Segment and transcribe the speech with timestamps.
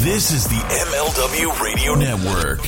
[0.00, 2.60] This is the MLW Radio Network.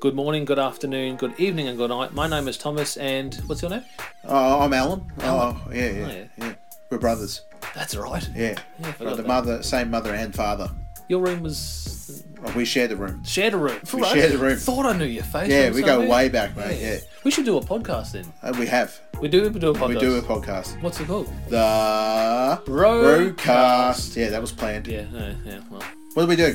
[0.00, 2.12] Good morning, good afternoon, good evening, and good night.
[2.14, 3.84] My name is Thomas, and what's your name?
[4.24, 5.02] Oh, I'm Alan.
[5.20, 6.24] Oh, yeah, yeah, Oh, yeah.
[6.38, 6.54] yeah.
[6.90, 7.42] We're brothers.
[7.74, 8.26] That's right.
[8.34, 8.42] Yeah.
[8.50, 9.28] Yeah, I Got forgot the that.
[9.28, 10.70] mother, same mother and father.
[11.10, 13.24] Your room was Oh, we shared the room.
[13.24, 13.80] shared a room.
[13.92, 14.56] We shared a room.
[14.56, 15.50] Thought I knew your face.
[15.50, 16.80] Yeah, we go way back, mate.
[16.80, 16.98] Yeah.
[17.24, 18.32] We should do a podcast then.
[18.40, 18.98] Uh, we have.
[19.20, 19.50] We do.
[19.50, 19.88] We do a podcast.
[19.88, 20.80] We do a podcast.
[20.80, 21.26] What's it called?
[21.48, 23.36] The Broadcast.
[23.36, 24.16] Broadcast.
[24.16, 24.86] Yeah, that was planned.
[24.86, 25.58] Yeah, yeah, yeah.
[25.68, 25.82] Well,
[26.14, 26.54] What do we do?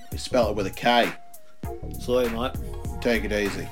[0.11, 1.11] We spell it with a K.
[1.99, 2.51] So, mate.
[3.01, 3.67] Take it easy.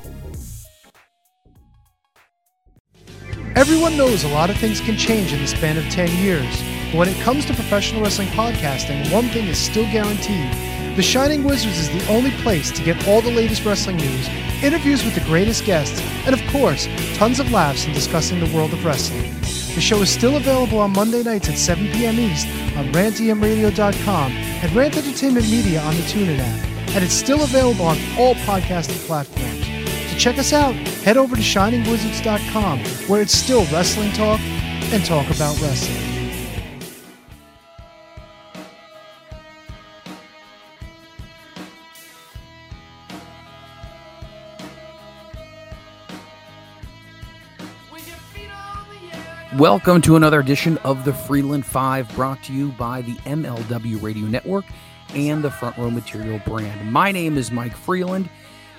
[3.55, 6.63] Everyone knows a lot of things can change in the span of 10 years.
[6.91, 10.95] But when it comes to professional wrestling podcasting, one thing is still guaranteed.
[10.95, 14.27] The Shining Wizards is the only place to get all the latest wrestling news,
[14.63, 18.73] interviews with the greatest guests, and of course, tons of laughs in discussing the world
[18.73, 19.38] of wrestling.
[19.79, 22.19] The show is still available on Monday nights at 7 p.m.
[22.19, 26.67] East on rantemradio.com and Rant Entertainment Media on the TuneIn app.
[26.95, 29.65] And it's still available on all podcasting platforms.
[29.65, 34.41] To check us out, head over to shiningwizards.com where it's still wrestling talk
[34.91, 36.08] and talk about wrestling.
[49.59, 54.23] Welcome to another edition of the Freland Five, brought to you by the MLW Radio
[54.23, 54.63] Network
[55.13, 56.89] and the Front Row Material brand.
[56.89, 58.29] My name is Mike Freland,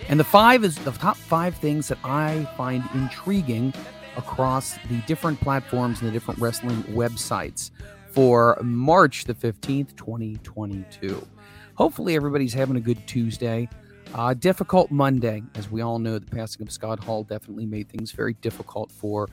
[0.09, 3.75] and the five is the top five things that I find intriguing
[4.17, 7.73] across the different platforms and the different wrestling websites
[8.11, 11.29] for March the 15th, 2022.
[11.75, 13.69] Hopefully, everybody's having a good Tuesday.
[14.15, 15.43] Uh, difficult Monday.
[15.57, 19.29] As we all know, the passing of Scott Hall definitely made things very difficult for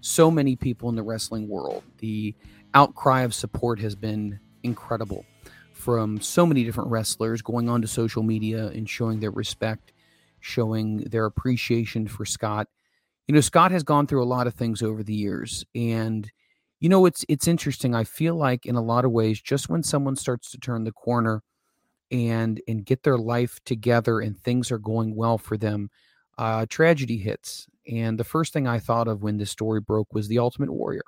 [0.00, 1.82] so many people in the wrestling world.
[1.98, 2.34] The
[2.74, 5.24] outcry of support has been incredible
[5.72, 9.92] from so many different wrestlers going onto social media and showing their respect,
[10.40, 12.68] showing their appreciation for Scott.
[13.26, 16.30] You know, Scott has gone through a lot of things over the years and
[16.80, 17.94] you know it's it's interesting.
[17.94, 20.92] I feel like in a lot of ways just when someone starts to turn the
[20.92, 21.42] corner
[22.10, 25.90] and and get their life together and things are going well for them,
[26.38, 27.66] uh, tragedy hits.
[27.88, 31.04] And the first thing I thought of when this story broke was the Ultimate Warrior.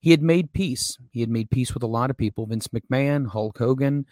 [0.00, 0.96] He had made peace.
[1.10, 4.06] He had made peace with a lot of people Vince McMahon, Hulk Hogan,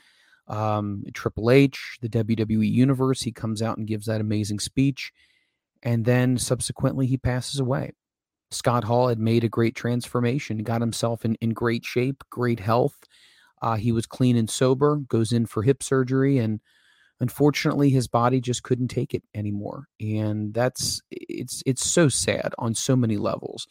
[0.48, 3.22] um, Triple H, the WWE Universe.
[3.22, 5.12] He comes out and gives that amazing speech.
[5.82, 7.92] And then subsequently, he passes away.
[8.50, 12.96] Scott Hall had made a great transformation, got himself in, in great shape, great health.
[13.60, 16.60] Uh, he was clean and sober, goes in for hip surgery, and
[17.20, 22.74] unfortunately his body just couldn't take it anymore and that's it's it's so sad on
[22.74, 23.66] so many levels.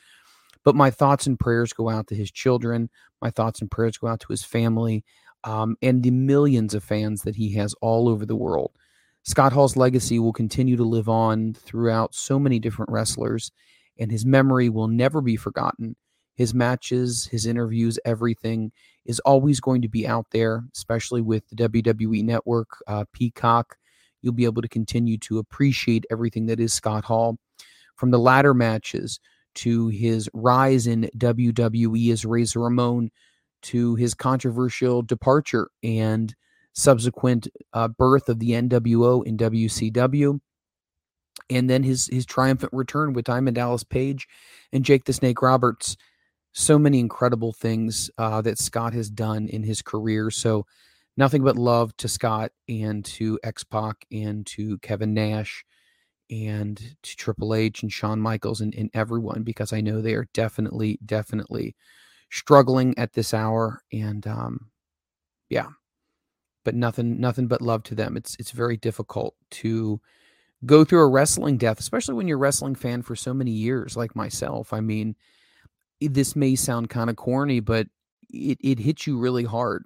[0.64, 2.90] But my thoughts and prayers go out to his children
[3.22, 5.04] my thoughts and prayers go out to his family
[5.44, 8.72] um, and the millions of fans that he has all over the world.
[9.24, 13.52] Scott hall's legacy will continue to live on throughout so many different wrestlers
[13.98, 15.96] and his memory will never be forgotten
[16.36, 18.72] his matches his interviews everything
[19.06, 23.78] is always going to be out there, especially with the WWE Network, uh, Peacock.
[24.22, 27.38] You'll be able to continue to appreciate everything that is Scott Hall,
[27.96, 29.20] from the ladder matches
[29.56, 33.12] to his rise in WWE as Razor Ramon,
[33.62, 36.36] to his controversial departure and
[36.74, 40.40] subsequent uh, birth of the NWO in WCW,
[41.50, 44.28] and then his his triumphant return with Diamond Dallas Page
[44.74, 45.96] and Jake the Snake Roberts
[46.56, 50.32] so many incredible things uh, that Scott has done in his career.
[50.32, 50.66] So,
[51.18, 55.66] nothing but love to Scott and to X Pac and to Kevin Nash
[56.32, 60.28] and to Triple H and Shawn Michaels and, and everyone because I know they are
[60.34, 61.76] definitely, definitely
[62.32, 63.82] struggling at this hour.
[63.92, 64.72] And um,
[65.50, 65.68] yeah,
[66.64, 68.16] but nothing, nothing but love to them.
[68.16, 70.00] It's it's very difficult to
[70.66, 73.98] go through a wrestling death, especially when you're a wrestling fan for so many years,
[73.98, 74.72] like myself.
[74.72, 75.16] I mean
[76.02, 77.88] this may sound kind of corny, but
[78.30, 79.86] it, it hits you really hard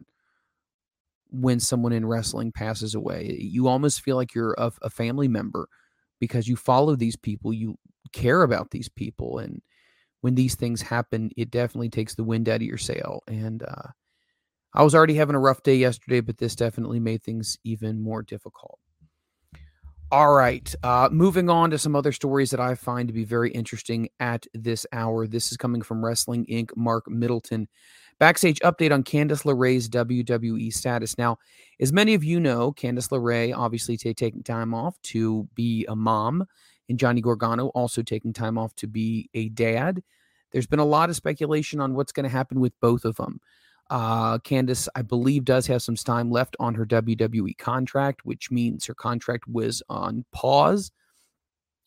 [1.32, 3.38] when someone in wrestling passes away.
[3.40, 5.68] You almost feel like you're a, a family member
[6.20, 7.76] because you follow these people, you
[8.12, 9.38] care about these people.
[9.38, 9.62] And
[10.22, 13.22] when these things happen, it definitely takes the wind out of your sail.
[13.28, 13.90] And uh,
[14.74, 18.24] I was already having a rough day yesterday, but this definitely made things even more
[18.24, 18.80] difficult.
[20.12, 20.74] All right.
[20.82, 24.48] Uh, moving on to some other stories that I find to be very interesting at
[24.56, 25.28] this hour.
[25.28, 26.72] This is coming from Wrestling Inc.
[26.76, 27.68] Mark Middleton.
[28.20, 31.16] Backstage update on Candice LeRae's WWE status.
[31.20, 31.38] Now,
[31.80, 35.96] as many of you know, Candice LeRae obviously t- taking time off to be a
[35.96, 36.44] mom,
[36.90, 40.02] and Johnny Gargano also taking time off to be a dad.
[40.52, 43.42] There's been a lot of speculation on what's going to happen with both of them.
[43.90, 48.86] Uh, Candice, I believe, does have some time left on her WWE contract, which means
[48.86, 50.92] her contract was on pause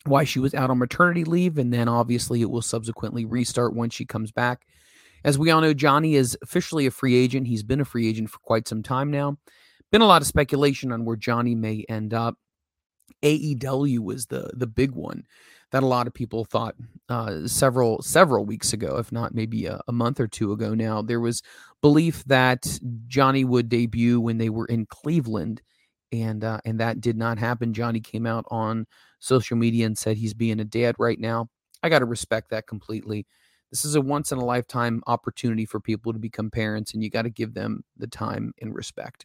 [0.05, 1.59] while she was out on maternity leave.
[1.59, 4.67] And then obviously it will subsequently restart once she comes back.
[5.25, 7.47] As we all know, Johnny is officially a free agent.
[7.47, 9.39] He's been a free agent for quite some time now.
[9.93, 12.37] Been a lot of speculation on where Johnny may end up.
[13.23, 15.25] AEW was the the big one
[15.73, 16.77] that a lot of people thought
[17.09, 20.75] uh, several several weeks ago, if not maybe a, a, month or two ago.
[20.75, 21.43] Now there was
[21.81, 22.79] belief that
[23.09, 25.63] Johnny would debut when they were in Cleveland,
[26.13, 27.75] and uh, and that did not happen.
[27.75, 28.87] Johnny came out on
[29.19, 31.49] social media and said he's being a dad right now.
[31.83, 33.27] I got to respect that completely.
[33.71, 37.09] This is a once in a lifetime opportunity for people to become parents, and you
[37.09, 39.25] got to give them the time and respect.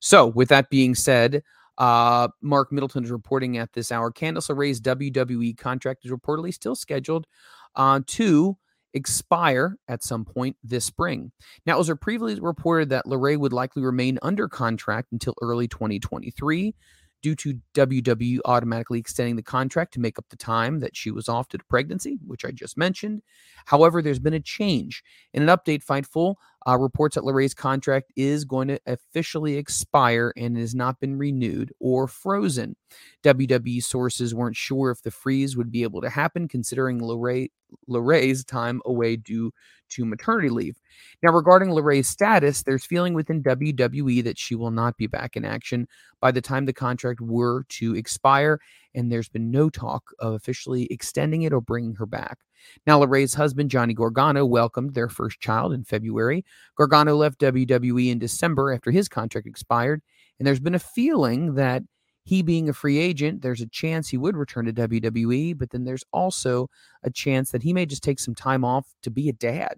[0.00, 1.42] So, with that being said,
[1.78, 4.10] uh, Mark Middleton is reporting at this hour.
[4.10, 7.26] Candice LeRae's WWE contract is reportedly still scheduled
[7.74, 8.56] uh, to
[8.94, 11.30] expire at some point this spring.
[11.66, 16.74] Now, it was previously reported that LeRae would likely remain under contract until early 2023
[17.22, 21.28] due to WWE automatically extending the contract to make up the time that she was
[21.28, 23.22] off to the pregnancy, which I just mentioned.
[23.66, 25.02] However, there's been a change.
[25.32, 30.56] In an update, Fightful uh, reports that LeRae's contract is going to officially expire and
[30.56, 32.74] has not been renewed or frozen.
[33.22, 37.50] WWE sources weren't sure if the freeze would be able to happen, considering LeRae,
[37.88, 39.52] LeRae's time away due
[39.90, 40.76] to maternity leave.
[41.22, 45.44] Now, regarding LeRae's status, there's feeling within WWE that she will not be back in
[45.44, 45.86] action
[46.20, 48.58] by the time the contract were to expire,
[48.96, 52.38] and there's been no talk of officially extending it or bringing her back.
[52.86, 56.44] Now, LeRae's husband, Johnny Gargano, welcomed their first child in February.
[56.76, 60.02] Gargano left WWE in December after his contract expired,
[60.38, 61.82] and there's been a feeling that
[62.24, 65.84] he being a free agent, there's a chance he would return to WWE, but then
[65.84, 66.68] there's also
[67.04, 69.76] a chance that he may just take some time off to be a dad.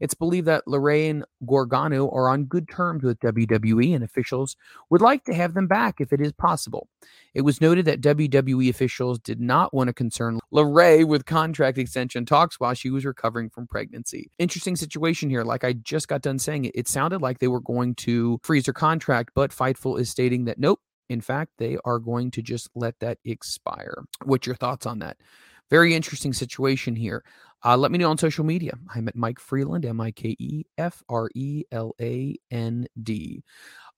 [0.00, 4.56] It's believed that LeRae and Gargano are on good terms with WWE, and officials
[4.90, 6.88] would like to have them back if it is possible.
[7.34, 12.24] It was noted that WWE officials did not want to concern LeRae with contract extension
[12.24, 14.30] talks while she was recovering from pregnancy.
[14.38, 15.42] Interesting situation here.
[15.42, 18.66] Like I just got done saying it, it sounded like they were going to freeze
[18.66, 20.80] her contract, but Fightful is stating that nope.
[21.10, 24.04] In fact, they are going to just let that expire.
[24.24, 25.18] What's your thoughts on that?
[25.70, 27.24] Very interesting situation here.
[27.64, 28.72] Uh, let me know on social media.
[28.94, 33.42] I'm at Mike Freland, M I K E F R E L A N D.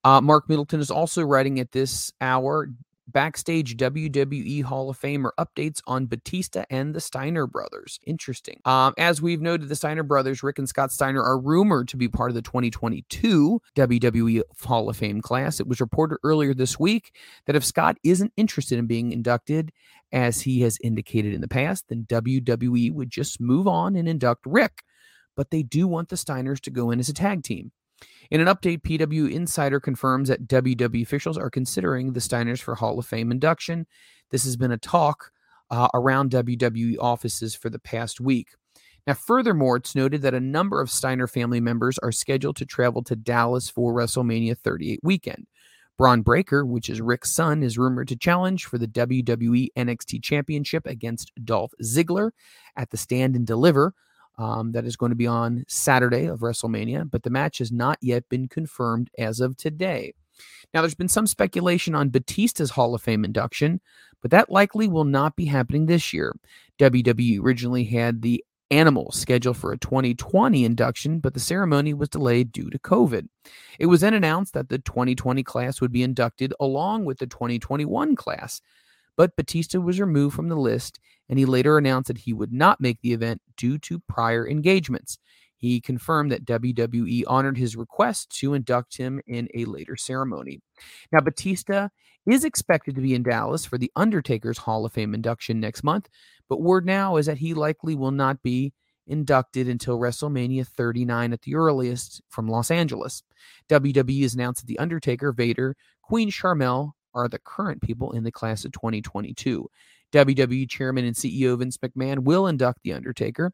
[0.04, 2.68] Uh, Mark Middleton is also writing at this hour
[3.08, 8.00] backstage WWE Hall of Famer updates on Batista and the Steiner brothers.
[8.04, 8.60] Interesting.
[8.64, 12.08] Um, as we've noted, the Steiner brothers, Rick and Scott Steiner, are rumored to be
[12.08, 15.60] part of the 2022 WWE Hall of Fame class.
[15.60, 17.14] It was reported earlier this week
[17.46, 19.72] that if Scott isn't interested in being inducted,
[20.12, 24.44] as he has indicated in the past, then WWE would just move on and induct
[24.46, 24.82] Rick.
[25.36, 27.72] But they do want the Steiners to go in as a tag team.
[28.30, 32.98] In an update, PW Insider confirms that WWE officials are considering the Steiners for Hall
[32.98, 33.86] of Fame induction.
[34.30, 35.30] This has been a talk
[35.70, 38.48] uh, around WWE offices for the past week.
[39.06, 43.02] Now, furthermore, it's noted that a number of Steiner family members are scheduled to travel
[43.04, 45.46] to Dallas for WrestleMania 38 weekend.
[45.98, 50.86] Bron Breakker, which is Rick's son, is rumored to challenge for the WWE NXT Championship
[50.86, 52.32] against Dolph Ziggler
[52.76, 53.94] at the Stand and Deliver
[54.38, 57.98] um, that is going to be on Saturday of WrestleMania, but the match has not
[58.00, 60.12] yet been confirmed as of today.
[60.74, 63.80] Now, there's been some speculation on Batista's Hall of Fame induction,
[64.20, 66.34] but that likely will not be happening this year.
[66.78, 72.50] WWE originally had the Animal scheduled for a 2020 induction, but the ceremony was delayed
[72.50, 73.28] due to COVID.
[73.78, 78.16] It was then announced that the 2020 class would be inducted along with the 2021
[78.16, 78.60] class,
[79.16, 82.80] but Batista was removed from the list, and he later announced that he would not
[82.80, 85.18] make the event due to prior engagements.
[85.58, 90.60] He confirmed that WWE honored his request to induct him in a later ceremony.
[91.12, 91.88] Now, Batista
[92.26, 96.08] is expected to be in Dallas for the Undertaker's Hall of Fame induction next month,
[96.48, 98.72] but word now is that he likely will not be
[99.06, 103.22] inducted until WrestleMania 39 at the earliest from Los Angeles.
[103.68, 108.32] WWE has announced that The Undertaker, Vader, Queen Sharmell are the current people in the
[108.32, 109.68] class of 2022.
[110.12, 113.52] WWE Chairman and CEO Vince McMahon will induct The Undertaker.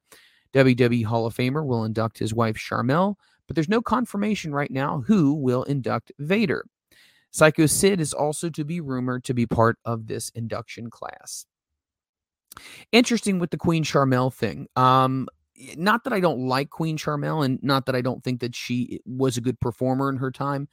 [0.55, 3.15] WWE Hall of Famer will induct his wife Sharmell,
[3.47, 6.65] but there's no confirmation right now who will induct Vader.
[7.31, 11.47] Psycho Sid is also to be rumored to be part of this induction class.
[12.93, 14.69] Interesting with the Queen Sharmell thing.
[14.77, 15.29] Um,
[15.77, 19.01] not that I don't like Queen Sharmell and not that I don't think that she
[19.05, 20.69] was a good performer in her time,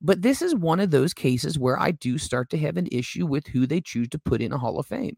[0.00, 3.26] but this is one of those cases where I do start to have an issue
[3.26, 5.16] with who they choose to put in a Hall of Fame.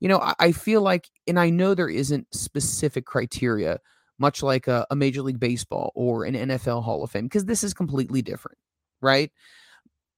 [0.00, 3.80] You know, I, I feel like, and I know there isn't specific criteria,
[4.18, 7.64] much like a, a Major League Baseball or an NFL Hall of Fame, because this
[7.64, 8.58] is completely different,
[9.00, 9.30] right?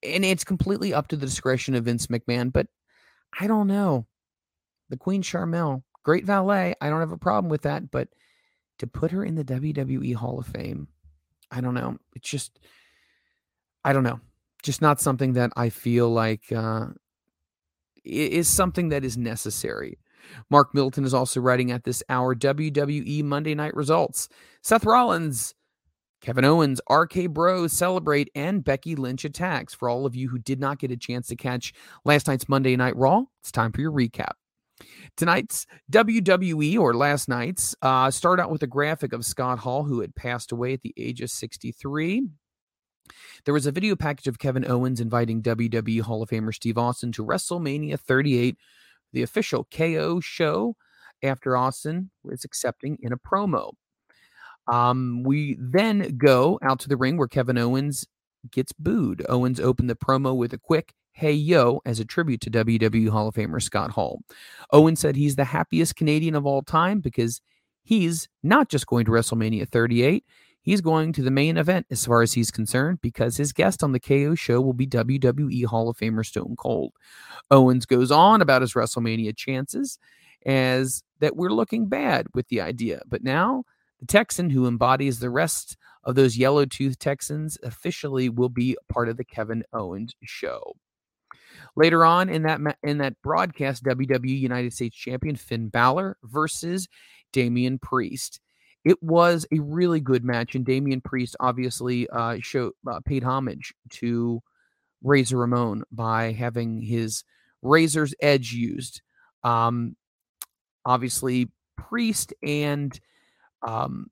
[0.03, 2.67] And it's completely up to the discretion of Vince McMahon, but
[3.39, 4.07] I don't know.
[4.89, 6.75] The Queen Sharmell, great valet.
[6.81, 7.91] I don't have a problem with that.
[7.91, 8.09] But
[8.79, 10.89] to put her in the WWE Hall of Fame,
[11.51, 11.99] I don't know.
[12.15, 12.59] It's just,
[13.85, 14.21] I don't know.
[14.63, 16.87] Just not something that I feel like uh,
[18.05, 19.99] is something that is necessary.
[20.51, 24.29] Mark Milton is also writing at this hour WWE Monday Night Results.
[24.63, 25.55] Seth Rollins,
[26.21, 29.75] Kevin Owens, RK Bros celebrate, and Becky Lynch attacks.
[29.75, 31.73] For all of you who did not get a chance to catch
[32.05, 34.33] last night's Monday Night Raw, it's time for your recap.
[35.17, 40.01] Tonight's WWE or last night's uh, start out with a graphic of Scott Hall, who
[40.01, 42.29] had passed away at the age of 63.
[43.45, 47.13] There was a video package of Kevin Owens inviting WWE Hall of Famer Steve Austin
[47.13, 48.57] to WrestleMania 38,
[49.13, 50.77] the official KO show,
[51.23, 53.73] after Austin was accepting in a promo.
[54.67, 58.07] Um, we then go out to the ring where Kevin Owens
[58.51, 59.25] gets booed.
[59.29, 63.27] Owens opened the promo with a quick Hey Yo as a tribute to WWE Hall
[63.27, 64.23] of Famer Scott Hall.
[64.73, 67.41] Owen said he's the happiest Canadian of all time because
[67.83, 70.25] he's not just going to WrestleMania 38,
[70.61, 73.91] he's going to the main event as far as he's concerned because his guest on
[73.91, 76.93] the KO show will be WWE Hall of Famer Stone Cold.
[77.51, 79.99] Owens goes on about his WrestleMania chances
[80.47, 83.65] as that we're looking bad with the idea, but now
[83.99, 89.09] the Texan who embodies the rest of those yellow tooth Texans officially will be part
[89.09, 90.77] of the Kevin Owens show.
[91.77, 96.89] Later on in that in that broadcast, WWE United States Champion Finn Balor versus
[97.33, 98.41] Damian Priest.
[98.85, 103.75] It was a really good match, and Damian Priest obviously uh, showed uh, paid homage
[103.91, 104.43] to
[105.03, 107.25] Razor Ramon by having his
[107.63, 109.03] Razor's Edge used.
[109.45, 109.97] Um,
[110.85, 112.99] obviously, Priest and
[113.67, 114.11] um,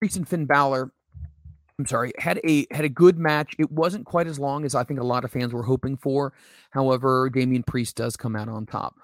[0.00, 0.92] Priest and Finn Balor
[1.78, 3.54] I'm sorry, had a had a good match.
[3.58, 6.32] It wasn't quite as long as I think a lot of fans were hoping for.
[6.70, 8.94] However, Damian Priest does come out on top.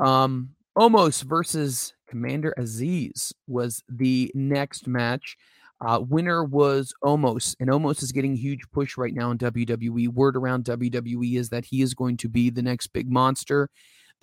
[0.00, 5.36] Um, Omos versus Commander Azeez was the next match.
[5.80, 10.08] Uh, winner was Omos, and Omos is getting huge push right now in WWE.
[10.08, 13.68] Word around WWE is that he is going to be the next big monster.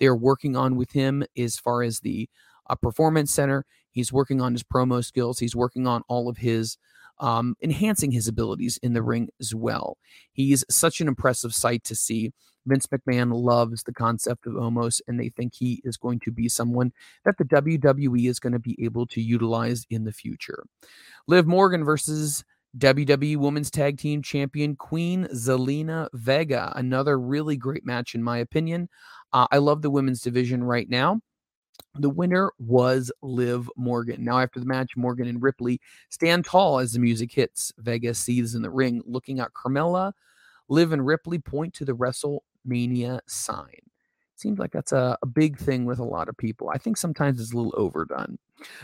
[0.00, 2.28] They're working on with him as far as the
[2.68, 3.64] uh, performance center.
[3.92, 5.38] He's working on his promo skills.
[5.38, 6.76] He's working on all of his
[7.18, 9.98] um, enhancing his abilities in the ring as well.
[10.32, 12.32] He's such an impressive sight to see.
[12.66, 16.48] Vince McMahon loves the concept of Omos, and they think he is going to be
[16.48, 16.92] someone
[17.24, 20.64] that the WWE is going to be able to utilize in the future.
[21.26, 22.42] Liv Morgan versus
[22.78, 26.72] WWE Women's Tag Team Champion Queen Zelina Vega.
[26.74, 28.88] Another really great match, in my opinion.
[29.32, 31.20] Uh, I love the women's division right now.
[31.96, 34.24] The winner was Liv Morgan.
[34.24, 37.72] Now, after the match, Morgan and Ripley stand tall as the music hits.
[37.78, 40.12] Vega sees in the ring, looking at Carmella.
[40.68, 43.80] Liv and Ripley point to the WrestleMania sign.
[44.36, 46.68] Seems like that's a, a, big thing with a lot of people.
[46.68, 48.38] I think sometimes it's a little overdone.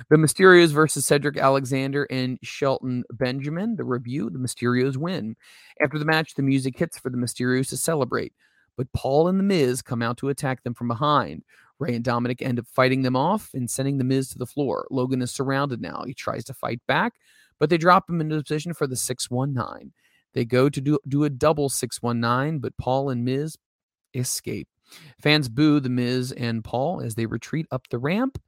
[0.08, 3.74] The Mysterios versus Cedric Alexander and Shelton Benjamin.
[3.74, 5.36] The review: The Mysterios win.
[5.80, 8.32] After the match, the music hits for the Mysterios to celebrate,
[8.76, 11.42] but Paul and the Miz come out to attack them from behind.
[11.80, 14.86] Rey and Dominic end up fighting them off and sending The Miz to the floor.
[14.90, 16.04] Logan is surrounded now.
[16.06, 17.14] He tries to fight back,
[17.58, 19.92] but they drop him into position for the 619.
[20.34, 23.56] They go to do, do a double 619, but Paul and Miz
[24.14, 24.68] escape.
[25.20, 28.40] Fans boo The Miz and Paul as they retreat up the ramp.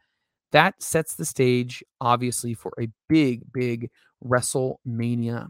[0.53, 3.91] That sets the stage, obviously, for a big, big
[4.23, 5.49] WrestleMania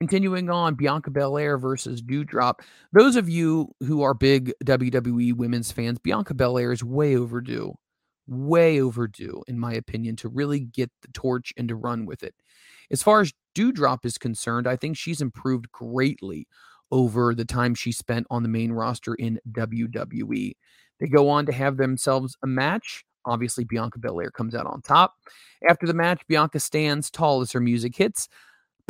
[0.00, 2.60] Continuing on, Bianca Belair versus Doudrop.
[2.92, 7.74] Those of you who are big WWE women's fans, Bianca Belair is way overdue,
[8.26, 12.34] way overdue, in my opinion, to really get the torch and to run with it.
[12.90, 16.46] As far as Doudrop is concerned, I think she's improved greatly
[16.90, 20.52] over the time she spent on the main roster in WWE.
[20.98, 23.04] They go on to have themselves a match.
[23.24, 25.14] Obviously, Bianca Belair comes out on top.
[25.68, 28.28] After the match, Bianca stands tall as her music hits.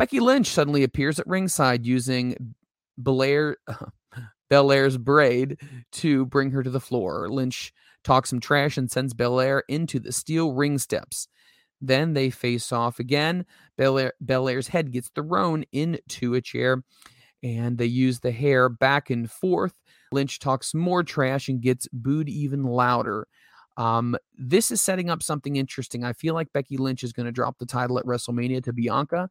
[0.00, 2.54] Becky Lynch suddenly appears at ringside using
[2.96, 3.58] Belair,
[4.48, 5.60] Belair's braid
[5.92, 7.28] to bring her to the floor.
[7.28, 7.70] Lynch
[8.02, 11.28] talks some trash and sends Belair into the steel ring steps.
[11.82, 13.44] Then they face off again.
[13.76, 16.82] Belair, Belair's head gets thrown into a chair
[17.42, 19.74] and they use the hair back and forth.
[20.12, 23.28] Lynch talks more trash and gets booed even louder.
[23.76, 26.04] Um, this is setting up something interesting.
[26.04, 29.28] I feel like Becky Lynch is going to drop the title at WrestleMania to Bianca.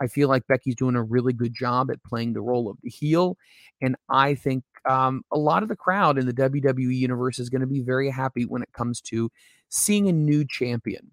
[0.00, 2.90] I feel like Becky's doing a really good job at playing the role of the
[2.90, 3.36] heel.
[3.82, 7.60] And I think um, a lot of the crowd in the WWE universe is going
[7.60, 9.30] to be very happy when it comes to
[9.68, 11.10] seeing a new champion.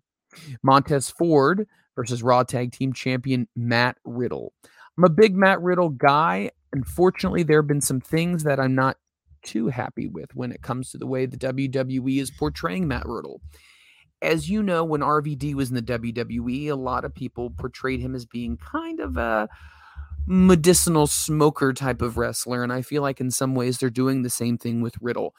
[0.64, 4.54] Montez Ford versus Raw Tag Team Champion Matt Riddle.
[4.98, 6.52] I'm a big Matt Riddle guy.
[6.74, 8.98] Unfortunately, there have been some things that I'm not
[9.44, 13.42] too happy with when it comes to the way the WWE is portraying Matt Riddle.
[14.22, 18.16] As you know, when RVD was in the WWE, a lot of people portrayed him
[18.16, 19.48] as being kind of a
[20.26, 22.64] medicinal smoker type of wrestler.
[22.64, 25.36] And I feel like in some ways they're doing the same thing with Riddle.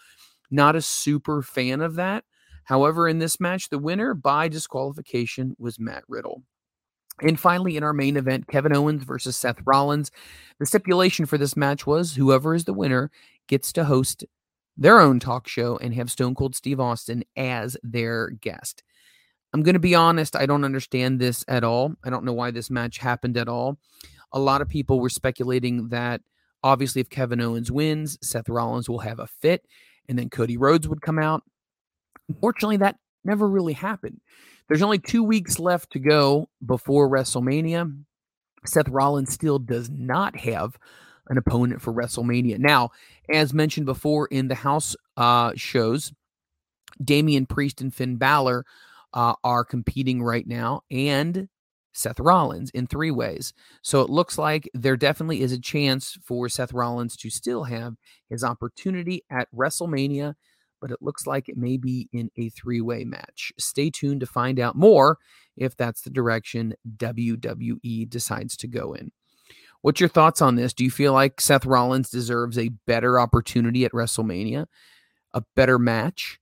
[0.50, 2.25] Not a super fan of that.
[2.64, 6.42] However, in this match, the winner by disqualification was Matt Riddle.
[7.20, 10.11] And finally, in our main event, Kevin Owens versus Seth Rollins.
[10.61, 13.11] The stipulation for this match was whoever is the winner
[13.49, 14.25] gets to host
[14.78, 18.85] their own talk show and have Stone Cold Steve Austin as their guest.
[19.52, 21.94] I'm going to be honest, I don't understand this at all.
[22.04, 23.78] I don't know why this match happened at all.
[24.32, 26.20] A lot of people were speculating that
[26.62, 29.66] obviously, if Kevin Owens wins, Seth Rollins will have a fit
[30.08, 31.42] and then Cody Rhodes would come out.
[32.28, 34.20] Unfortunately, that never really happened.
[34.68, 38.04] There's only two weeks left to go before WrestleMania.
[38.66, 40.78] Seth Rollins still does not have
[41.28, 42.58] an opponent for WrestleMania.
[42.58, 42.90] Now,
[43.32, 46.12] as mentioned before in the house uh, shows,
[47.02, 48.64] Damian Priest and Finn Balor
[49.14, 51.49] uh, are competing right now, and
[51.92, 53.52] Seth Rollins in three ways.
[53.82, 57.94] So it looks like there definitely is a chance for Seth Rollins to still have
[58.28, 60.35] his opportunity at WrestleMania
[60.80, 63.52] but it looks like it may be in a three way match.
[63.58, 65.18] Stay tuned to find out more
[65.56, 69.11] if that's the direction WWE decides to go in.
[69.82, 70.73] What's your thoughts on this?
[70.73, 74.66] Do you feel like Seth Rollins deserves a better opportunity at WrestleMania,
[75.35, 76.38] a better match?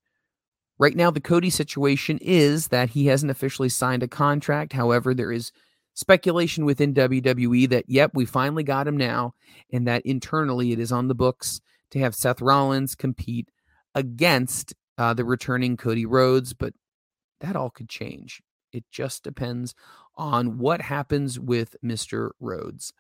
[0.79, 4.73] Right now, the Cody situation is that he hasn't officially signed a contract.
[4.73, 5.53] However, there is
[5.95, 9.35] speculation within WWE that, yep, we finally got him now,
[9.73, 11.61] and that internally it is on the books
[11.91, 13.51] to have Seth Rollins compete
[13.95, 16.75] against uh, the returning Cody Rhodes, but
[17.41, 18.43] that all could change.
[18.73, 19.75] It just depends
[20.17, 22.31] on what happens with Mr.
[22.41, 22.93] Rhodes.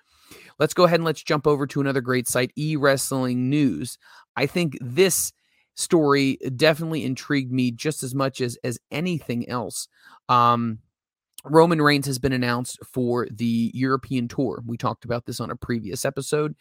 [0.59, 3.99] Let's go ahead and let's jump over to another great site, e wrestling news.
[4.37, 5.33] I think this
[5.75, 9.89] story definitely intrigued me just as much as as anything else.
[10.29, 10.79] Um,
[11.45, 14.62] Roman Reigns has been announced for the European tour.
[14.67, 16.57] We talked about this on a previous episode.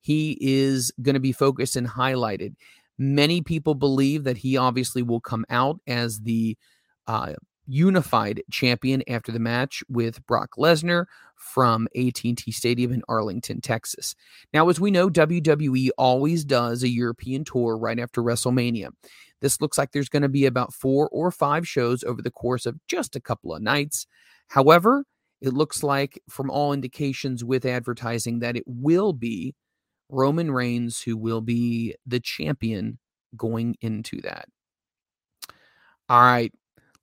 [0.00, 2.54] He is going to be focused and highlighted.
[2.98, 6.56] Many people believe that he obviously will come out as the
[7.06, 7.34] uh,
[7.72, 11.06] unified champion after the match with Brock Lesnar
[11.36, 14.14] from AT&T Stadium in Arlington, Texas.
[14.52, 18.90] Now, as we know, WWE always does a European tour right after WrestleMania.
[19.40, 22.66] This looks like there's going to be about four or five shows over the course
[22.66, 24.06] of just a couple of nights.
[24.48, 25.04] However,
[25.40, 29.54] it looks like, from all indications with advertising, that it will be
[30.10, 32.98] Roman Reigns, who will be the champion
[33.34, 34.46] going into that.
[36.08, 36.52] All right,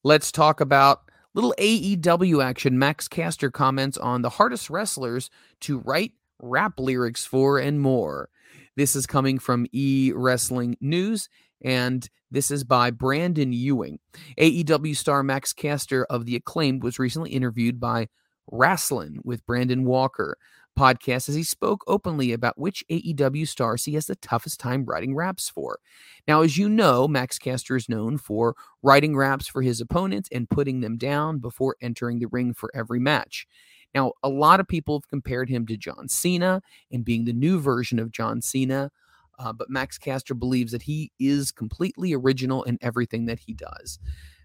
[0.04, 1.02] let's talk about
[1.34, 2.80] little AEW action.
[2.80, 5.30] Max Caster comments on the hardest wrestlers
[5.62, 8.30] to write rap lyrics for and more.
[8.76, 11.28] This is coming from E Wrestling News,
[11.62, 14.00] and this is by Brandon Ewing.
[14.38, 18.08] AEW star Max Caster of The Acclaimed was recently interviewed by
[18.52, 20.38] Wrestling with Brandon Walker
[20.80, 25.13] podcast as he spoke openly about which AEW stars he has the toughest time writing
[25.13, 25.80] raps for.
[26.26, 30.50] Now, as you know, Max Caster is known for writing raps for his opponents and
[30.50, 33.46] putting them down before entering the ring for every match.
[33.94, 36.62] Now, a lot of people have compared him to John Cena
[36.94, 38.89] and being the new version of John Cena.
[39.38, 44.00] Uh, but Max Caster believes that he is completely original in everything that he does.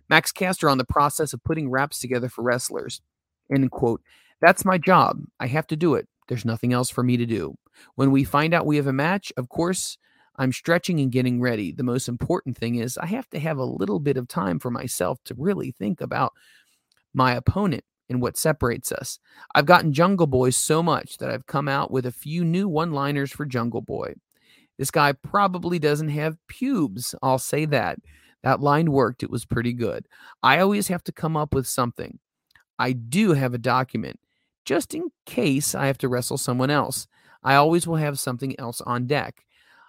[0.09, 3.01] Max Caster on the process of putting raps together for wrestlers.
[3.55, 4.03] End quote.
[4.41, 5.21] That's my job.
[5.39, 6.09] I have to do it.
[6.29, 7.55] There's nothing else for me to do.
[7.97, 9.99] When we find out we have a match, of course,
[10.37, 11.73] I'm stretching and getting ready.
[11.73, 14.71] The most important thing is I have to have a little bit of time for
[14.71, 16.33] myself to really think about
[17.13, 19.19] my opponent and what separates us.
[19.55, 22.93] I've gotten Jungle Boy so much that I've come out with a few new one
[22.93, 24.15] liners for Jungle Boy.
[24.77, 27.15] This guy probably doesn't have pubes.
[27.23, 27.99] I'll say that.
[28.43, 29.23] That line worked.
[29.23, 30.07] It was pretty good.
[30.43, 32.19] I always have to come up with something.
[32.79, 34.19] I do have a document
[34.65, 37.07] just in case I have to wrestle someone else.
[37.43, 39.45] I always will have something else on deck.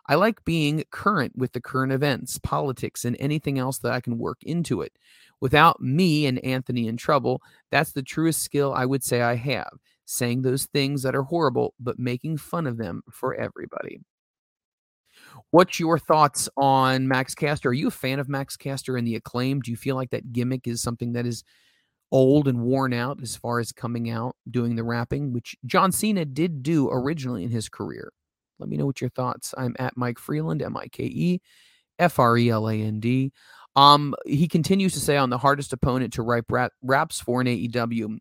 [0.08, 4.20] I like being current with the current events, politics, and anything else that I can
[4.20, 4.94] work into it.
[5.42, 9.72] Without me and Anthony in trouble, that's the truest skill I would say I have
[10.06, 14.00] saying those things that are horrible, but making fun of them for everybody.
[15.52, 17.70] What's your thoughts on Max Caster?
[17.70, 19.62] Are you a fan of Max Caster and the acclaim?
[19.62, 21.44] Do you feel like that gimmick is something that is
[22.16, 26.24] old and worn out as far as coming out doing the rapping, which John Cena
[26.24, 28.14] did do originally in his career?
[28.58, 29.54] Let me know what your thoughts.
[29.58, 31.42] I'm at Mike Freland, M I K E
[32.00, 33.34] F R E L A N D.
[33.76, 37.48] Um, he continues to say on the hardest opponent to write rap, raps for an
[37.48, 38.18] AEW.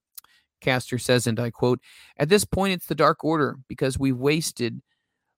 [0.61, 1.79] Caster says, and I quote,
[2.17, 4.83] At this point, it's the Dark Order because we've wasted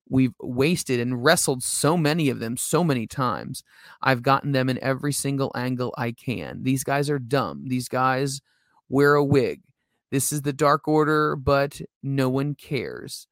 [0.09, 3.63] we've wasted and wrestled so many of them so many times.
[4.03, 6.63] I've gotten them in every single angle I can.
[6.63, 7.65] These guys are dumb.
[7.67, 8.41] These guys
[8.89, 9.63] wear a wig.
[10.11, 13.27] This is the Dark Order, but no one cares.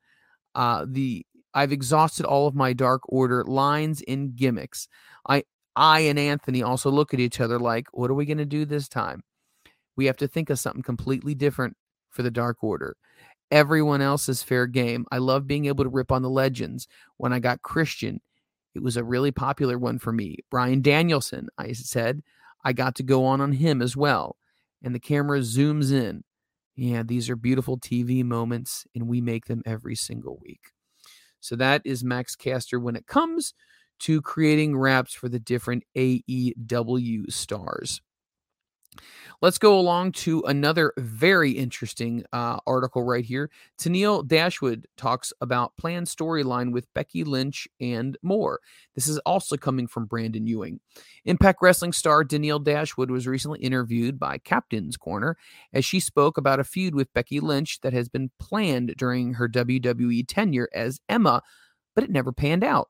[0.55, 4.89] Uh, the I've exhausted all of my Dark Order lines and gimmicks.
[5.29, 5.45] I
[5.77, 8.65] I and Anthony also look at each other like, what are we going to do
[8.65, 9.23] this time?
[9.97, 11.77] We have to think of something completely different
[12.11, 12.97] for the Dark Order.
[13.55, 15.07] Everyone else is fair game.
[15.12, 16.88] I love being able to rip on the legends.
[17.19, 18.21] When I got Christian,
[18.75, 20.38] it was a really popular one for me.
[20.51, 22.23] Bryan Danielson, I said,
[22.64, 24.37] I got to go on on him as well.
[24.83, 26.25] And the camera zooms in.
[26.75, 30.73] Yeah, these are beautiful TV moments, and we make them every single week.
[31.38, 33.55] So that is Max Caster when it comes
[34.01, 38.03] to creating raps for the different AEW stars.
[39.42, 43.50] Let's go along to another very interesting uh, article right here.
[43.78, 48.61] Tennille Dashwood talks about planned storyline with Becky Lynch and more.
[48.94, 50.80] This is also coming from Brandon Ewing.
[51.24, 55.37] Impact Wrestling star Tennille Dashwood was recently interviewed by Captain's Corner
[55.72, 59.48] as she spoke about a feud with Becky Lynch that has been planned during her
[59.48, 61.42] WWE tenure as Emma,
[61.94, 62.88] but it never panned out.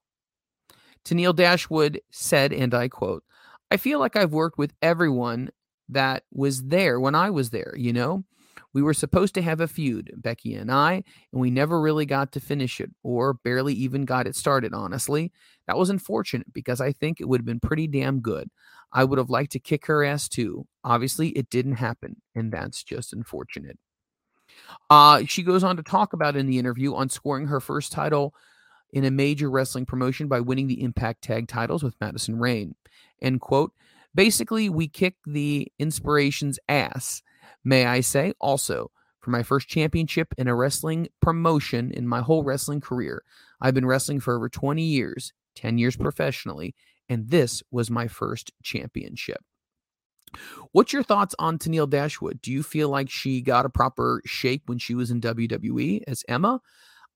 [1.04, 3.24] Tennille Dashwood said, and I quote,
[3.70, 5.50] I feel like I've worked with everyone
[5.88, 8.24] that was there when I was there, you know?
[8.72, 10.94] We were supposed to have a feud, Becky and I,
[11.32, 15.32] and we never really got to finish it or barely even got it started, honestly.
[15.68, 18.50] That was unfortunate because I think it would have been pretty damn good.
[18.92, 20.66] I would have liked to kick her ass too.
[20.82, 23.78] Obviously, it didn't happen, and that's just unfortunate.
[24.90, 28.34] Uh, she goes on to talk about in the interview on scoring her first title
[28.92, 32.74] in a major wrestling promotion by winning the Impact Tag titles with Madison Rayne.
[33.22, 33.72] End quote.
[34.14, 37.22] Basically, we kick the inspiration's ass,
[37.64, 42.44] may I say, also for my first championship in a wrestling promotion in my whole
[42.44, 43.24] wrestling career.
[43.60, 46.74] I've been wrestling for over 20 years, 10 years professionally,
[47.08, 49.42] and this was my first championship.
[50.72, 52.40] What's your thoughts on Tennille Dashwood?
[52.42, 56.24] Do you feel like she got a proper shake when she was in WWE as
[56.28, 56.60] Emma?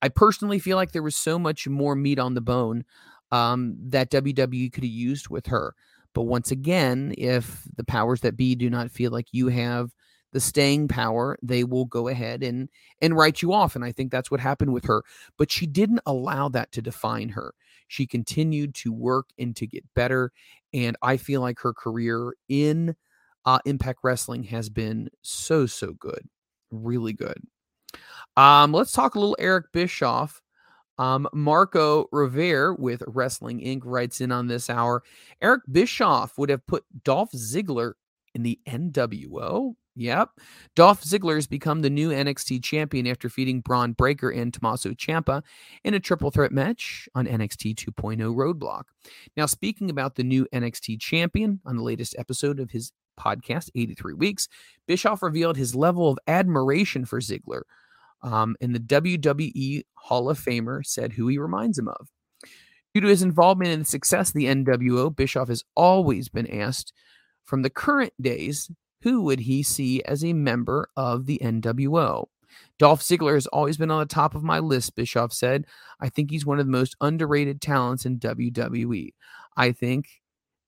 [0.01, 2.85] I personally feel like there was so much more meat on the bone
[3.33, 5.75] um, that WWE could have used with her.
[6.19, 9.93] But once again, if the powers that be do not feel like you have
[10.33, 12.69] the staying power, they will go ahead and
[13.01, 13.77] and write you off.
[13.77, 15.05] And I think that's what happened with her.
[15.37, 17.55] But she didn't allow that to define her.
[17.87, 20.33] She continued to work and to get better.
[20.75, 22.97] And I feel like her career in
[23.45, 26.29] uh, Impact Wrestling has been so so good,
[26.73, 27.41] really good.
[28.37, 30.43] Um, let's talk a little Eric Bischoff.
[30.99, 33.83] Um, Marco Rivera with Wrestling Inc.
[33.85, 35.03] writes in on this hour.
[35.41, 37.93] Eric Bischoff would have put Dolph Ziggler
[38.35, 39.75] in the NWO.
[39.99, 40.31] Yep.
[40.77, 45.43] Dolph Ziggler has become the new NXT champion after feeding Bron Breakker and Tommaso Ciampa
[45.83, 48.85] in a triple threat match on NXT 2.0 Roadblock.
[49.37, 54.15] Now, speaking about the new NXT champion on the latest episode of his podcast, 83
[54.15, 54.49] Weeks,
[54.87, 57.63] Bischoff revealed his level of admiration for Ziggler
[58.23, 62.09] um, and the WWE Hall of Famer said who he reminds him of.
[62.95, 66.93] Due to his involvement in the success of the NWO, Bischoff has always been asked
[67.45, 68.71] from the current days
[69.03, 72.27] who would he see as a member of the NWO.
[72.79, 75.67] Dolph Ziggler has always been on the top of my list, Bischoff said.
[76.01, 79.13] I think he's one of the most underrated talents in WWE.
[79.57, 80.09] I think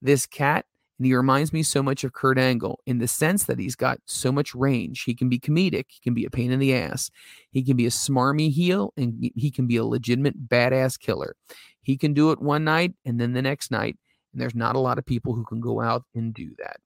[0.02, 0.66] this cat
[1.00, 4.00] and he reminds me so much of Kurt Angle in the sense that he's got
[4.04, 5.04] so much range.
[5.04, 7.10] He can be comedic, he can be a pain in the ass,
[7.52, 11.36] he can be a smarmy heel, and he can be a legitimate badass killer.
[11.80, 13.96] He can do it one night and then the next night.
[14.34, 16.76] And there's not a lot of people who can go out and do that.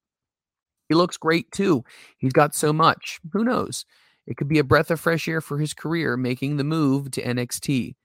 [0.89, 1.83] He looks great too.
[2.17, 3.19] He's got so much.
[3.33, 3.85] Who knows?
[4.29, 7.23] It could be a breath of fresh air for his career making the move to
[7.23, 7.97] NXT.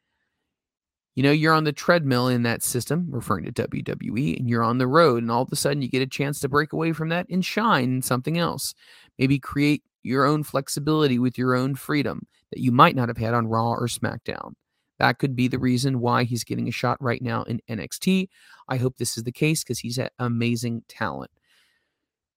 [1.19, 4.77] You know, you're on the treadmill in that system, referring to WWE, and you're on
[4.77, 7.09] the road, and all of a sudden you get a chance to break away from
[7.09, 8.73] that and shine in something else.
[9.17, 13.33] Maybe create your own flexibility with your own freedom that you might not have had
[13.33, 14.53] on Raw or SmackDown.
[14.97, 18.29] That could be the reason why he's getting a shot right now in NXT.
[18.69, 21.31] I hope this is the case because he's an amazing talent.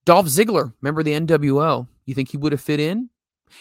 [0.05, 1.87] Dolph Ziggler, remember the NWO?
[2.07, 3.11] You think he would have fit in?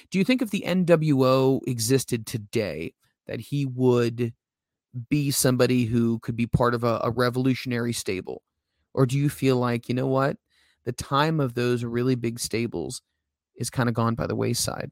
[0.10, 2.95] Do you think if the NWO existed today,
[3.27, 4.34] that he would
[5.10, 8.41] be somebody who could be part of a, a revolutionary stable?
[8.93, 10.38] Or do you feel like, you know what?
[10.86, 13.01] The time of those really big stables
[13.56, 14.91] is kind of gone by the wayside.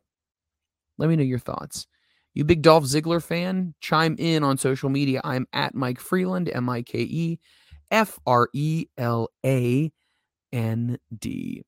[0.97, 1.87] Let me know your thoughts.
[2.33, 3.73] You big Dolph Ziggler fan?
[3.81, 5.21] Chime in on social media.
[5.23, 7.39] I'm at Mike Freland, M I K E
[7.91, 9.91] F R E L A
[10.53, 11.63] N D.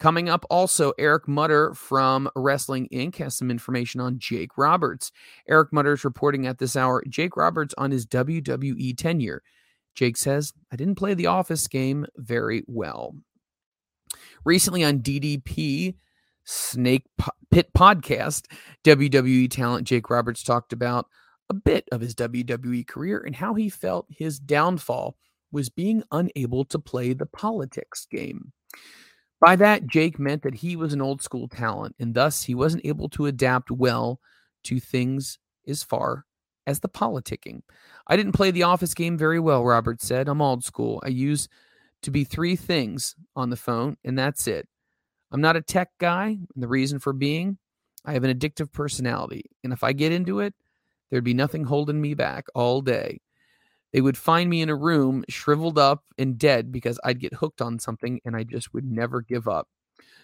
[0.00, 3.16] Coming up, also, Eric Mutter from Wrestling Inc.
[3.16, 5.12] has some information on Jake Roberts.
[5.46, 9.42] Eric Mutter is reporting at this hour Jake Roberts on his WWE tenure.
[9.94, 13.14] Jake says, I didn't play the office game very well.
[14.42, 15.96] Recently on DDP
[16.44, 17.04] Snake
[17.50, 18.46] Pit podcast,
[18.84, 21.08] WWE talent Jake Roberts talked about
[21.50, 25.16] a bit of his WWE career and how he felt his downfall
[25.52, 28.52] was being unable to play the politics game.
[29.40, 32.84] By that, Jake meant that he was an old school talent, and thus he wasn't
[32.84, 34.20] able to adapt well
[34.64, 36.26] to things as far
[36.66, 37.62] as the politicking.
[38.06, 40.28] I didn't play the office game very well, Robert said.
[40.28, 41.02] I'm old school.
[41.04, 41.48] I use
[42.02, 44.68] to be three things on the phone, and that's it.
[45.32, 47.56] I'm not a tech guy, and the reason for being,
[48.04, 50.54] I have an addictive personality, and if I get into it,
[51.10, 53.20] there'd be nothing holding me back all day.
[53.92, 57.60] They would find me in a room shriveled up and dead because I'd get hooked
[57.60, 59.68] on something and I just would never give up.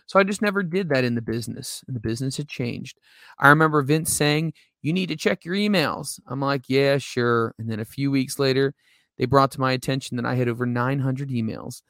[0.07, 2.99] So I just never did that in the business, and the business had changed.
[3.41, 6.21] I remember Vince saying, You need to check your emails.
[6.29, 7.55] I'm like, Yeah, sure.
[7.59, 8.75] And then a few weeks later,
[9.19, 11.83] they brought to my attention that I had over 900 emails.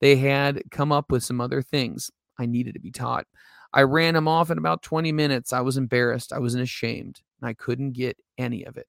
[0.00, 3.26] They had come up with some other things I needed to be taught.
[3.74, 5.52] I ran them off in about 20 minutes.
[5.52, 6.32] I was embarrassed.
[6.32, 8.86] I was ashamed, and I couldn't get any of it.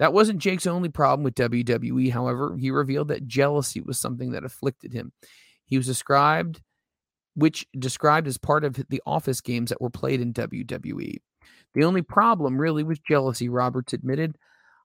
[0.00, 2.56] That wasn't Jake's only problem with WWE, however.
[2.58, 5.12] He revealed that jealousy was something that afflicted him.
[5.66, 6.62] He was described,
[7.34, 11.18] which described as part of the office games that were played in WWE.
[11.74, 14.38] The only problem really was jealousy, Roberts admitted.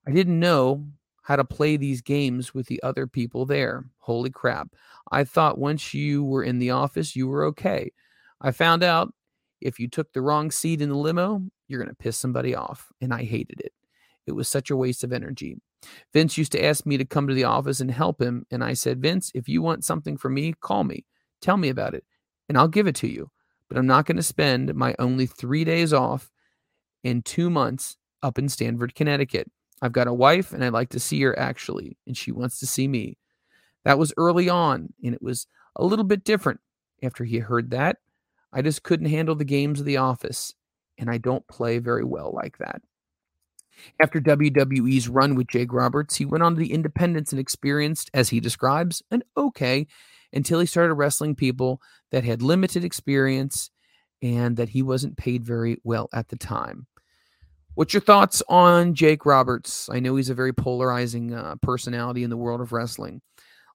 [0.05, 0.85] I didn't know
[1.21, 3.85] how to play these games with the other people there.
[3.99, 4.67] Holy crap.
[5.13, 7.93] I thought once you were in the office, you were okay.
[8.41, 9.13] I found out
[9.61, 12.91] if you took the wrong seat in the limo, you're going to piss somebody off.
[12.99, 13.71] And I hated it.
[14.25, 15.57] It was such a waste of energy.
[16.13, 18.45] Vince used to ask me to come to the office and help him.
[18.49, 21.05] And I said, Vince, if you want something from me, call me.
[21.41, 22.03] Tell me about it,
[22.49, 23.29] and I'll give it to you.
[23.69, 26.31] But I'm not going to spend my only three days off
[27.03, 29.49] in two months up in Stamford, Connecticut.
[29.81, 32.67] I've got a wife, and I'd like to see her actually, and she wants to
[32.67, 33.17] see me.
[33.83, 36.59] That was early on, and it was a little bit different.
[37.03, 37.97] After he heard that,
[38.51, 40.55] I just couldn't handle the games of the office,
[40.97, 42.81] and I don't play very well like that.
[44.01, 48.29] After WWE's run with Jake Roberts, he went on to the independents and experienced, as
[48.29, 49.87] he describes, an okay
[50.33, 53.69] until he started wrestling people that had limited experience
[54.21, 56.87] and that he wasn't paid very well at the time.
[57.75, 59.89] What's your thoughts on Jake Roberts?
[59.91, 63.21] I know he's a very polarizing uh, personality in the world of wrestling.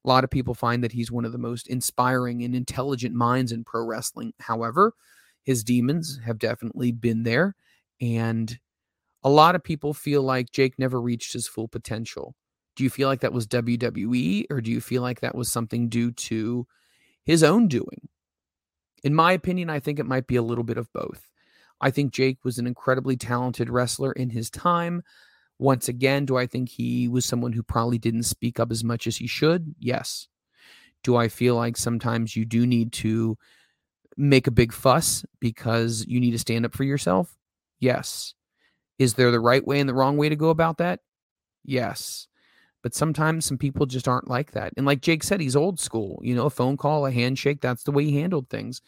[0.04, 3.52] A lot of people find that he's one of the most inspiring and intelligent minds
[3.52, 4.32] in pro wrestling.
[4.40, 4.94] However,
[5.44, 7.54] his demons have definitely been there,
[8.00, 8.58] and
[9.22, 12.35] a lot of people feel like Jake never reached his full potential.
[12.76, 15.88] Do you feel like that was WWE or do you feel like that was something
[15.88, 16.66] due to
[17.24, 18.09] his own doing?
[19.02, 21.26] In my opinion, I think it might be a little bit of both.
[21.80, 25.02] I think Jake was an incredibly talented wrestler in his time.
[25.59, 29.06] Once again, do I think he was someone who probably didn't speak up as much
[29.06, 29.74] as he should?
[29.78, 30.28] Yes.
[31.02, 33.37] Do I feel like sometimes you do need to
[34.16, 37.37] make a big fuss because you need to stand up for yourself?
[37.78, 38.35] Yes.
[39.00, 41.00] Is there the right way and the wrong way to go about that?
[41.64, 42.28] Yes.
[42.82, 44.74] But sometimes some people just aren't like that.
[44.76, 46.20] And like Jake said, he's old school.
[46.22, 48.82] You know, a phone call, a handshake, that's the way he handled things.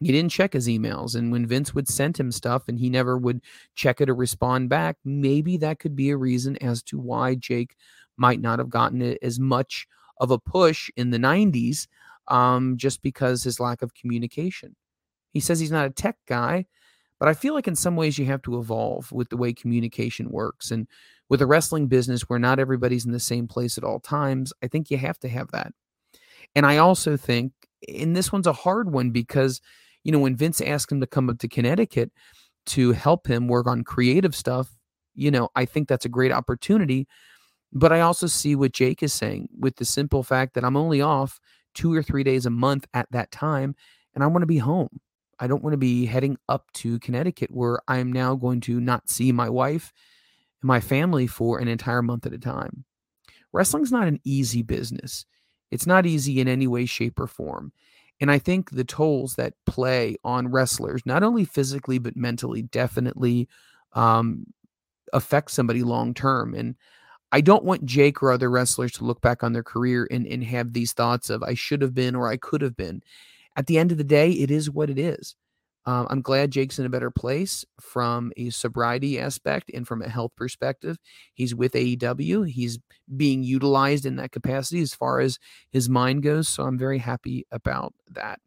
[0.00, 1.16] He didn't check his emails.
[1.16, 3.40] And when Vince would send him stuff and he never would
[3.74, 7.74] check it or respond back, maybe that could be a reason as to why Jake
[8.16, 9.88] might not have gotten as much
[10.20, 11.88] of a push in the 90s
[12.28, 14.76] um, just because his lack of communication.
[15.32, 16.66] He says he's not a tech guy,
[17.18, 20.30] but I feel like in some ways you have to evolve with the way communication
[20.30, 20.70] works.
[20.70, 20.86] And
[21.28, 24.68] with a wrestling business where not everybody's in the same place at all times, I
[24.68, 25.72] think you have to have that.
[26.54, 27.52] And I also think,
[27.88, 29.60] and this one's a hard one because,
[30.04, 32.10] you know, when Vince asked him to come up to Connecticut
[32.66, 34.76] to help him work on creative stuff,
[35.14, 37.06] you know, I think that's a great opportunity.
[37.72, 41.00] But I also see what Jake is saying with the simple fact that I'm only
[41.00, 41.38] off
[41.74, 43.74] two or three days a month at that time
[44.14, 45.00] and I want to be home.
[45.40, 48.80] I don't want to be heading up to Connecticut where I am now going to
[48.80, 49.92] not see my wife
[50.62, 52.84] and my family for an entire month at a time.
[53.52, 55.24] Wrestling's not an easy business.
[55.70, 57.72] It's not easy in any way, shape, or form.
[58.20, 63.48] And I think the tolls that play on wrestlers, not only physically, but mentally, definitely
[63.92, 64.46] um,
[65.12, 66.54] affect somebody long term.
[66.54, 66.74] And
[67.30, 70.42] I don't want Jake or other wrestlers to look back on their career and, and
[70.44, 73.02] have these thoughts of I should have been or I could have been.
[73.58, 75.34] At the end of the day, it is what it is.
[75.84, 80.08] Um, I'm glad Jake's in a better place from a sobriety aspect and from a
[80.08, 80.98] health perspective.
[81.34, 82.48] He's with AEW.
[82.48, 82.78] He's
[83.16, 85.38] being utilized in that capacity as far as
[85.70, 86.48] his mind goes.
[86.48, 88.38] So I'm very happy about that.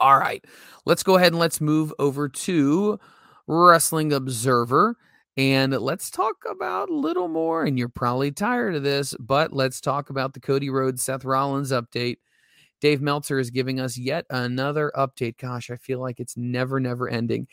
[0.00, 0.42] All right,
[0.86, 2.98] let's go ahead and let's move over to
[3.46, 4.96] Wrestling Observer.
[5.36, 7.64] And let's talk about a little more.
[7.64, 11.70] And you're probably tired of this, but let's talk about the Cody Rhodes Seth Rollins
[11.70, 12.16] update.
[12.80, 15.38] Dave Meltzer is giving us yet another update.
[15.38, 17.46] Gosh, I feel like it's never, never ending.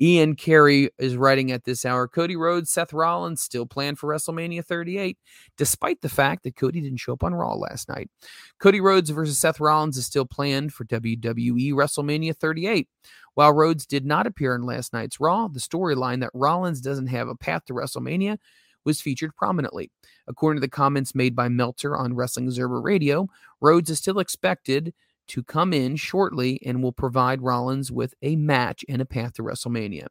[0.00, 4.64] Ian Carey is writing at this hour Cody Rhodes, Seth Rollins still planned for WrestleMania
[4.64, 5.18] 38,
[5.56, 8.10] despite the fact that Cody didn't show up on Raw last night.
[8.58, 12.88] Cody Rhodes versus Seth Rollins is still planned for WWE WrestleMania 38.
[13.34, 17.28] While Rhodes did not appear in last night's Raw, the storyline that Rollins doesn't have
[17.28, 18.38] a path to WrestleMania
[18.84, 19.90] was featured prominently.
[20.26, 23.28] According to the comments made by Meltzer on Wrestling Observer Radio,
[23.60, 24.94] Rhodes is still expected
[25.28, 29.42] to come in shortly and will provide Rollins with a match and a path to
[29.42, 30.06] WrestleMania.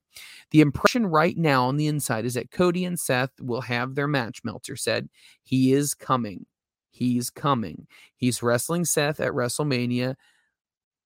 [0.52, 4.08] The impression right now on the inside is that Cody and Seth will have their
[4.08, 5.10] match, Meltzer said.
[5.44, 6.46] He is coming.
[6.90, 7.88] He's coming.
[8.16, 10.16] He's wrestling Seth at WrestleMania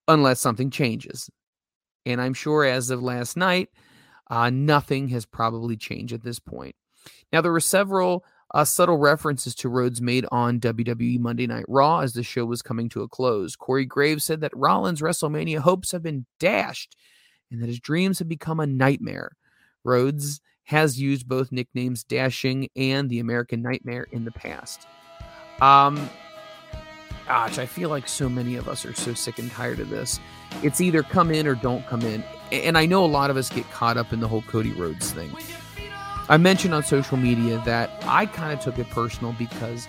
[0.07, 1.29] unless something changes.
[2.05, 3.69] And I'm sure as of last night,
[4.29, 6.75] uh, nothing has probably changed at this point.
[7.31, 11.99] Now, there were several uh, subtle references to Rhodes made on WWE Monday Night Raw
[11.99, 13.55] as the show was coming to a close.
[13.55, 16.95] Corey Graves said that Rollins' WrestleMania hopes have been dashed
[17.51, 19.35] and that his dreams have become a nightmare.
[19.83, 24.87] Rhodes has used both nicknames Dashing and the American Nightmare in the past.
[25.61, 26.09] Um,
[27.27, 30.19] gosh, I feel like so many of us are so sick and tired of this.
[30.61, 32.23] It's either come in or don't come in.
[32.51, 35.11] And I know a lot of us get caught up in the whole Cody Rhodes
[35.11, 35.35] thing.
[36.29, 39.87] I mentioned on social media that I kind of took it personal because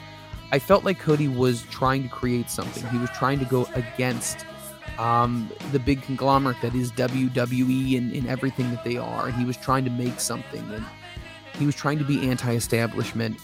[0.50, 2.86] I felt like Cody was trying to create something.
[2.88, 4.44] He was trying to go against
[4.98, 9.30] um, the big conglomerate that is WWE and, and everything that they are.
[9.30, 10.84] He was trying to make something and
[11.58, 13.38] he was trying to be anti establishment.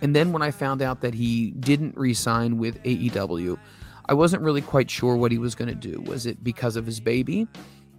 [0.00, 3.58] And then when I found out that he didn't re sign with AEW,
[4.06, 6.00] I wasn't really quite sure what he was going to do.
[6.00, 7.46] Was it because of his baby?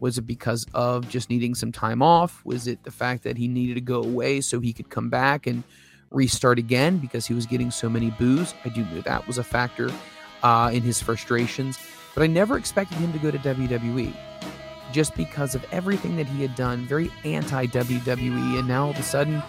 [0.03, 2.41] Was it because of just needing some time off?
[2.43, 5.47] Was it the fact that he needed to go away so he could come back
[5.47, 5.63] and
[6.11, 8.53] restart again because he was getting so many boos?
[8.65, 9.89] I do know that was a factor
[10.43, 11.79] uh, in his frustrations,
[12.15, 14.13] but I never expected him to go to WWE
[14.91, 18.99] just because of everything that he had done, very anti WWE, and now all of
[18.99, 19.41] a sudden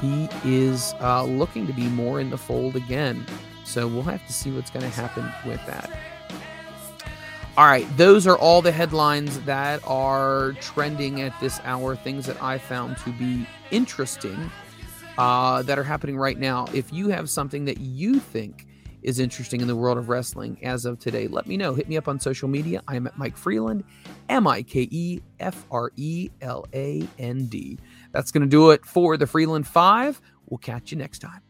[0.00, 3.26] he is uh, looking to be more in the fold again.
[3.64, 5.90] So we'll have to see what's going to happen with that.
[7.54, 12.42] All right, those are all the headlines that are trending at this hour, things that
[12.42, 14.50] I found to be interesting
[15.18, 16.66] uh, that are happening right now.
[16.72, 18.66] If you have something that you think
[19.02, 21.74] is interesting in the world of wrestling as of today, let me know.
[21.74, 22.82] Hit me up on social media.
[22.88, 23.84] I am at Mike Freland,
[24.30, 27.78] M I K E F R E L A N D.
[28.12, 30.22] That's going to do it for the Freland Five.
[30.48, 31.42] We'll catch you next time.